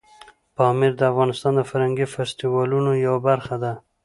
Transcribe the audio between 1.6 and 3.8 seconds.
فرهنګي فستیوالونو یوه برخه ده.